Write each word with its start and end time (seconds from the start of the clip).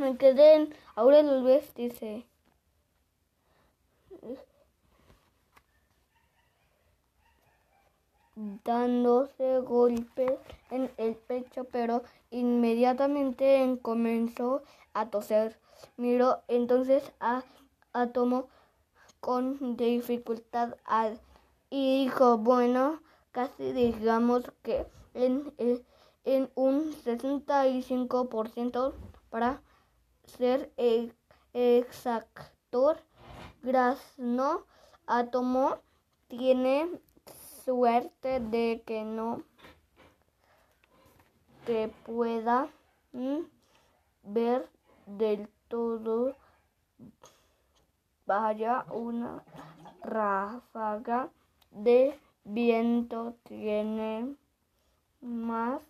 me 0.00 0.16
quedé 0.16 0.56
en 0.56 0.74
Aurelio 0.96 1.40
Luis, 1.40 1.72
dice. 1.74 2.26
dándose 8.64 9.60
golpes 9.60 10.38
en 10.70 10.90
el 10.96 11.14
pecho, 11.14 11.64
pero 11.64 12.02
inmediatamente 12.30 13.78
comenzó 13.82 14.62
a 14.94 15.10
toser. 15.10 15.58
Miró 15.98 16.38
entonces 16.48 17.12
a, 17.20 17.44
a 17.92 18.06
Tomo 18.08 18.48
con 19.20 19.76
dificultad 19.76 20.76
y 21.68 22.04
dijo, 22.04 22.38
bueno, 22.38 23.02
casi 23.32 23.72
digamos 23.72 24.44
que 24.62 24.86
en, 25.14 25.52
en 26.24 26.50
un 26.54 26.94
65% 26.94 28.94
para 29.28 29.60
ser 30.36 30.72
exactor, 31.52 32.98
Grasno 33.62 34.64
Atomo 35.06 35.78
tiene 36.28 36.88
suerte 37.64 38.40
de 38.40 38.82
que 38.86 39.04
no 39.04 39.42
te 41.66 41.88
pueda 41.88 42.68
mm, 43.12 43.40
ver 44.22 44.68
del 45.06 45.48
todo. 45.68 46.34
Vaya 48.26 48.86
una 48.90 49.44
ráfaga 50.02 51.30
de 51.70 52.18
viento 52.44 53.34
tiene 53.44 54.34
más 55.20 55.82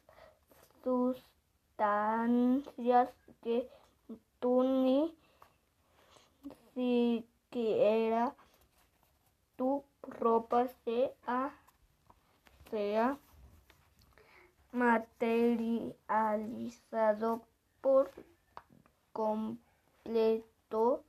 sustancias 0.83 3.11
que 3.43 3.69
tú 4.41 4.65
ni 4.65 5.15
siquiera 6.75 8.35
tu 9.57 9.85
ropa 10.03 10.67
se 10.85 11.15
ha 11.27 11.53
sea 12.71 13.19
materializado 14.73 17.43
por 17.81 18.11
completo, 19.13 21.03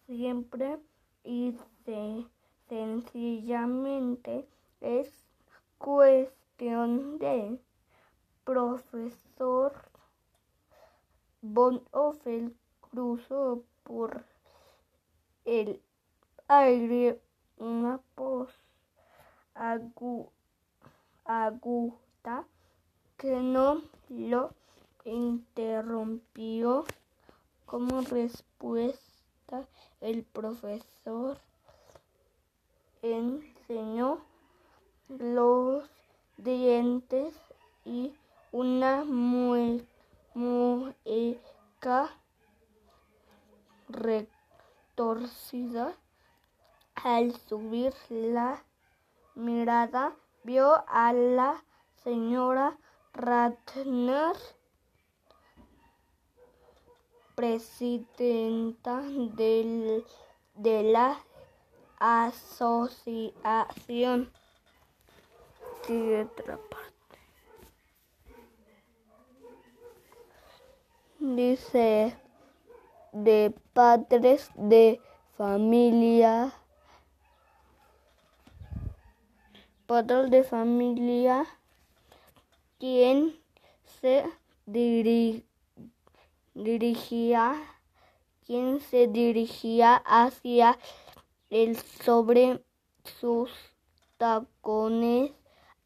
Siempre 0.06 0.78
y 1.24 1.56
sencillamente 2.68 4.46
es 4.80 5.10
cuestión 5.78 7.18
de 7.18 7.58
profesor 8.44 9.72
Von 11.40 11.82
Offel 11.92 12.54
cruzó 12.92 13.64
por 13.84 14.24
el 15.46 15.80
aire 16.46 17.18
una 17.56 17.98
voz 18.14 18.50
aguda 21.24 22.44
que 23.16 23.36
no 23.36 23.80
lo 24.10 24.50
interrumpió. 25.04 26.84
Como 27.64 28.02
respuesta 28.02 29.66
el 30.02 30.24
profesor 30.24 31.38
enseñó 33.00 34.18
los 35.08 35.88
dientes 36.36 37.34
y 37.86 38.12
una 38.52 39.04
mueca 39.04 39.86
torcida. 44.94 45.94
Al 46.94 47.32
subir 47.48 47.94
la 48.10 48.62
mirada, 49.34 50.14
vio 50.44 50.84
a 50.86 51.12
la 51.12 51.64
señora 52.04 52.76
Ratner, 53.14 54.36
presidenta 57.34 59.00
del, 59.00 60.04
de 60.54 60.82
la 60.82 61.18
asociación. 61.98 63.32
otra 66.22 66.56
parte. 66.56 67.18
Dice 71.18 72.16
de 73.12 73.54
padres 73.72 74.50
de 74.56 75.00
familia, 75.36 76.52
padres 79.86 80.30
de 80.30 80.42
familia, 80.42 81.46
quien 82.78 83.38
se 84.00 84.24
dirigía, 86.54 87.54
quien 88.46 88.80
se 88.80 89.06
dirigía 89.06 89.96
hacia 89.96 90.78
el 91.50 91.76
sobre 91.76 92.64
sus 93.04 93.50
tacones 94.16 95.32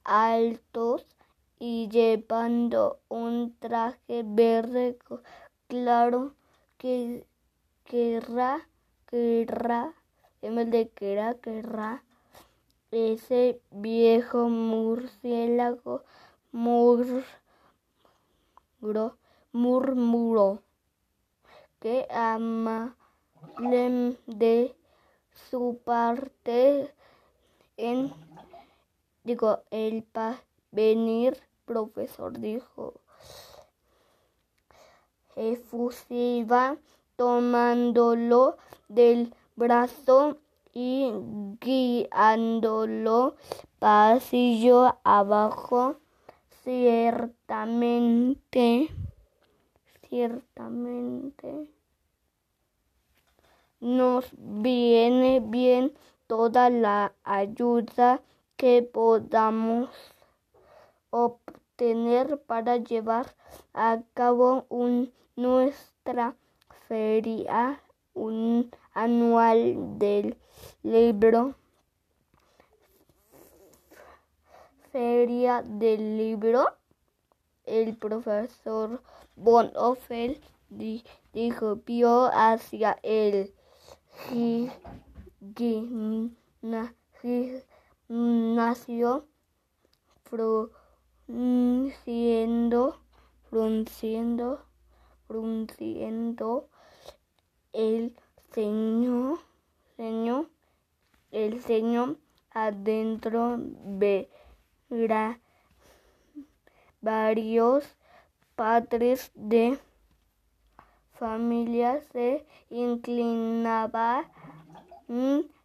altos 0.05 1.05
y 1.59 1.89
llevando 1.89 3.01
un 3.09 3.57
traje 3.59 4.23
verde 4.25 4.97
claro 5.67 6.35
que 6.79 7.27
querrá, 7.85 8.69
querrá, 9.07 9.95
en 10.43 10.57
vez 10.57 10.71
de 10.71 10.89
querrá, 10.91 11.35
querrá, 11.35 12.03
ese 12.91 13.61
viejo 13.71 14.49
murciélago 14.49 16.03
murmuró, 16.53 17.25
murmuró 19.53 20.63
que 21.81 22.07
ama 22.11 22.97
de 24.27 24.75
su 25.51 25.79
parte 25.85 26.93
en 27.77 28.13
digo 29.25 29.63
el 29.71 30.03
pa 30.03 30.41
venir 30.71 31.37
profesor 31.65 32.39
dijo 32.39 32.95
efusiva 35.37 36.79
tomándolo 37.17 38.57
del 38.89 39.35
brazo 39.55 40.39
y 40.73 41.13
guiándolo 41.61 43.37
pasillo 43.79 44.99
abajo. 45.05 45.97
Ciertamente, 46.65 48.89
ciertamente 50.09 51.77
nos 53.81 54.25
viene 54.37 55.41
bien 55.41 55.93
toda 56.27 56.71
la 56.71 57.13
ayuda 57.25 58.23
que 58.57 58.83
podamos 58.83 59.91
obtener 61.11 62.41
para 62.43 62.79
llevar 62.79 63.35
a 63.75 64.01
cabo 64.15 64.65
un, 64.71 65.13
nuestra 65.37 66.35
feria 66.89 67.81
anual 68.95 69.99
del 69.99 70.37
libro. 70.83 71.55
Feria 74.91 75.63
del 75.63 76.17
libro. 76.17 76.67
El 77.65 77.97
profesor 77.97 79.03
Bonhoeffer 79.37 80.41
dijo, 80.71 81.77
vio 81.85 82.31
hacia 82.33 82.99
el 83.03 83.53
gimnasio 88.09 89.27
frunciendo, 93.51 94.61
frunciendo 95.27 96.69
el 97.73 98.17
ceño, 98.53 99.39
ceño, 99.97 100.49
el 101.31 101.61
ceño 101.63 102.17
adentro 102.51 103.59
verá 104.89 105.41
varios 107.01 107.85
padres 108.55 109.31
de 109.35 109.79
familia 111.13 112.01
se 112.13 112.47
inclinaba 112.71 114.31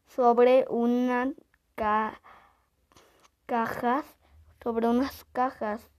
sobre 0.07 0.65
una 0.69 1.31
cajas, 3.45 4.05
sobre 4.63 4.87
unas 4.87 5.23
cajas, 5.25 5.89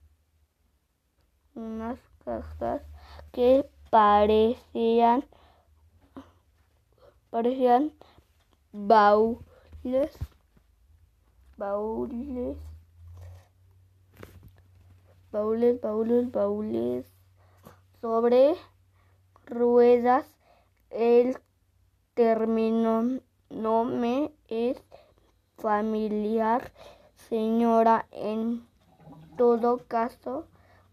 unas 1.55 1.99
cajas 2.25 2.92
que 3.32 3.67
parecían 3.90 5.25
parecían 7.31 7.93
baúles, 8.73 10.12
baúles, 11.56 12.56
baúles, 15.31 15.81
baúles, 15.81 16.31
baúles 16.31 17.06
sobre 18.02 18.55
ruedas. 19.46 20.26
El 20.90 21.38
término 22.12 23.20
no 23.49 23.84
me 23.84 24.31
es 24.49 24.76
familiar, 25.56 26.70
señora. 27.31 28.06
En 28.11 28.67
todo 29.38 29.79
caso, 29.88 30.46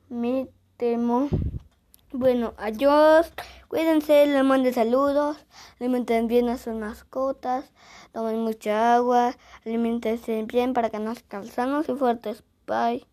me 0.07 0.47
temo. 0.77 1.27
Bueno, 2.11 2.53
adiós. 2.57 3.31
Cuídense, 3.67 4.25
les 4.25 4.43
mando 4.43 4.71
saludos. 4.73 5.37
Alimenten 5.79 6.27
bien 6.27 6.49
a 6.49 6.57
sus 6.57 6.73
mascotas. 6.73 7.71
Tomen 8.13 8.39
mucha 8.39 8.95
agua. 8.95 9.37
Alimentense 9.65 10.43
bien 10.43 10.73
para 10.73 10.89
que 10.89 10.99
nos 10.99 11.21
calzamos 11.23 11.87
y 11.89 11.93
fuertes. 11.95 12.43
Bye. 12.67 13.08